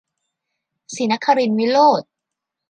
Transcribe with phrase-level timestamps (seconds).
[0.95, 2.03] ศรีนครินทรวิโรฒ